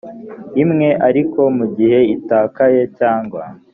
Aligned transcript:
imwe 0.63 0.89
ariko 1.07 1.39
mu 1.57 1.65
gihe 1.75 1.99
itakaye 2.15 2.81
cyangwa 2.97 3.41